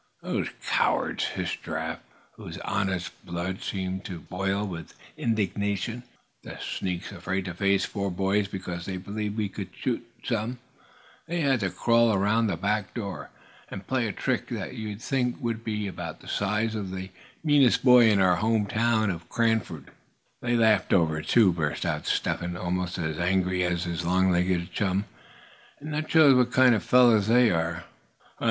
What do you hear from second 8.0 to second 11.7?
boys because they believed we could shoot some, they had to